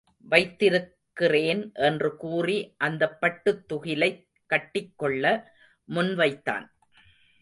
வைத்திருக்கிறேன் 0.29 1.71
என்று 1.73 2.15
கூறி 2.15 2.75
அந்தப் 2.77 3.21
பட்டுத் 3.21 3.65
துகிலைக் 3.73 4.27
கட்டிக்கொள்ள 4.45 5.43
முன் 5.85 6.15
வைத்தான். 6.15 6.73